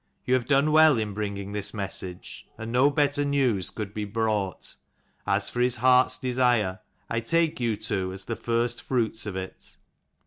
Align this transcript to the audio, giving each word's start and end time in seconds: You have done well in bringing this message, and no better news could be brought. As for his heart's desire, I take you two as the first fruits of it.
You 0.25 0.33
have 0.33 0.47
done 0.47 0.71
well 0.71 0.97
in 0.97 1.13
bringing 1.13 1.51
this 1.51 1.75
message, 1.75 2.47
and 2.57 2.71
no 2.71 2.89
better 2.89 3.23
news 3.23 3.69
could 3.69 3.93
be 3.93 4.03
brought. 4.03 4.75
As 5.27 5.51
for 5.51 5.59
his 5.61 5.75
heart's 5.75 6.17
desire, 6.17 6.79
I 7.07 7.19
take 7.19 7.59
you 7.59 7.75
two 7.77 8.11
as 8.11 8.25
the 8.25 8.35
first 8.35 8.81
fruits 8.81 9.27
of 9.27 9.35
it. 9.35 9.77